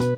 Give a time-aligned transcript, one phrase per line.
[0.00, 0.16] Oke,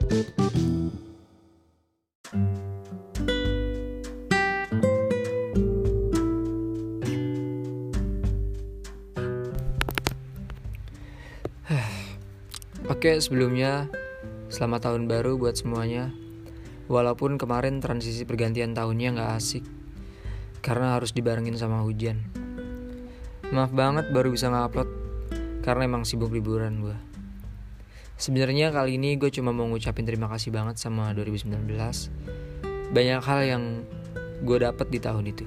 [13.19, 13.91] sebelumnya
[14.55, 16.15] selamat tahun baru buat semuanya.
[16.87, 19.67] Walaupun kemarin transisi pergantian tahunnya nggak asik,
[20.63, 22.23] karena harus dibarengin sama hujan.
[23.51, 24.87] Maaf banget baru bisa ngupload,
[25.67, 26.95] karena emang sibuk liburan gue.
[28.23, 31.59] Sebenarnya kali ini gue cuma mau ngucapin terima kasih banget sama 2019.
[32.95, 33.83] Banyak hal yang
[34.47, 35.43] gue dapet di tahun itu.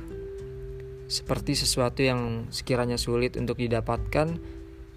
[1.07, 4.27] Seperti sesuatu yang sekiranya sulit untuk didapatkan,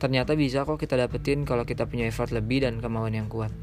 [0.03, 3.55] ternyata bisa kok kita dapetin kalau kita punya effort lebih dan kemauan yang kuat.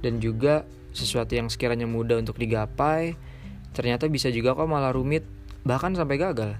[0.00, 0.64] Dan juga
[0.96, 3.20] sesuatu yang sekiranya mudah untuk digapai,
[3.76, 5.28] ternyata bisa juga kok malah rumit,
[5.60, 6.56] bahkan sampai gagal.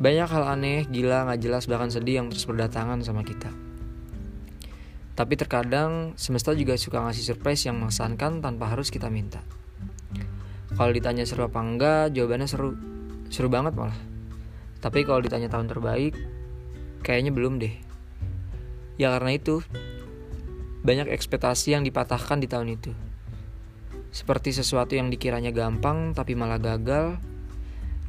[0.00, 3.67] Banyak hal aneh, gila, gak jelas, bahkan sedih yang terus berdatangan sama kita.
[5.18, 9.42] Tapi terkadang semesta juga suka ngasih surprise yang mengesankan tanpa harus kita minta.
[10.78, 12.78] Kalau ditanya seru apa enggak, jawabannya seru.
[13.26, 13.98] Seru banget malah.
[14.78, 16.14] Tapi kalau ditanya tahun terbaik,
[17.02, 17.74] kayaknya belum deh.
[18.94, 19.58] Ya karena itu,
[20.86, 22.94] banyak ekspektasi yang dipatahkan di tahun itu.
[24.14, 27.18] Seperti sesuatu yang dikiranya gampang tapi malah gagal,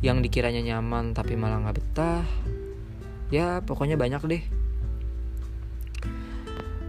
[0.05, 2.21] yang dikiranya nyaman tapi malah nggak betah.
[3.33, 4.58] Ya pokoknya banyak deh.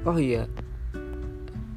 [0.00, 0.48] Oh iya,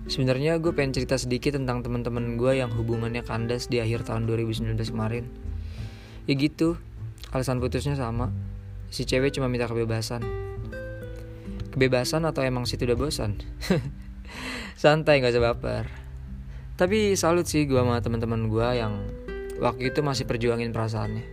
[0.08, 4.80] sebenarnya gue pengen cerita sedikit tentang teman-teman gue yang hubungannya kandas di akhir tahun 2019
[4.96, 5.28] kemarin.
[6.24, 6.80] Ya gitu,
[7.36, 8.32] alasan putusnya sama.
[8.88, 10.24] Si cewek cuma minta kebebasan.
[11.76, 13.44] Kebebasan atau emang situ udah bosan?
[14.80, 15.86] Santai gak usah baper.
[16.80, 19.04] Tapi salut sih gue sama teman-teman gue yang
[19.60, 21.28] waktu itu masih perjuangin perasaannya.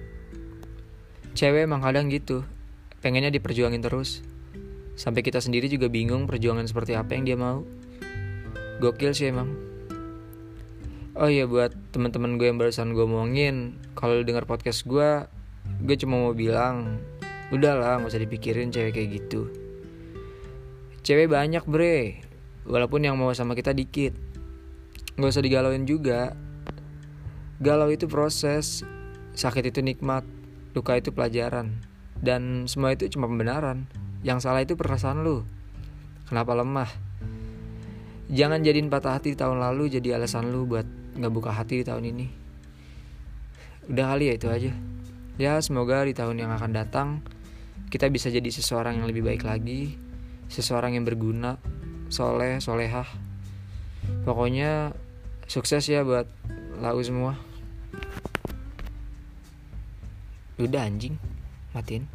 [1.38, 2.42] Cewek emang kadang gitu,
[2.98, 4.26] pengennya diperjuangin terus.
[5.00, 7.64] Sampai kita sendiri juga bingung perjuangan seperti apa yang dia mau.
[8.84, 9.48] Gokil sih emang.
[11.16, 15.24] Oh iya buat teman-teman gue yang barusan gue omongin, kalau dengar podcast gue,
[15.88, 17.00] gue cuma mau bilang,
[17.48, 19.48] udahlah nggak usah dipikirin cewek kayak gitu.
[21.00, 22.20] Cewek banyak bre,
[22.68, 24.12] walaupun yang mau sama kita dikit.
[25.16, 26.36] Gak usah digalauin juga.
[27.56, 28.84] Galau itu proses,
[29.32, 30.28] sakit itu nikmat,
[30.76, 31.72] luka itu pelajaran,
[32.20, 33.88] dan semua itu cuma pembenaran.
[34.20, 35.44] Yang salah itu perasaan lu.
[36.28, 36.90] Kenapa lemah?
[38.30, 40.86] Jangan jadiin patah hati tahun lalu jadi alasan lu buat
[41.18, 42.26] nggak buka hati di tahun ini.
[43.90, 44.72] Udah kali ya itu aja.
[45.40, 47.08] Ya semoga di tahun yang akan datang
[47.90, 49.98] kita bisa jadi seseorang yang lebih baik lagi,
[50.46, 51.58] seseorang yang berguna,
[52.06, 53.10] soleh, solehah.
[54.22, 54.94] Pokoknya
[55.50, 56.30] sukses ya buat
[56.78, 57.34] lau semua.
[60.60, 61.18] Udah anjing,
[61.74, 62.06] matiin.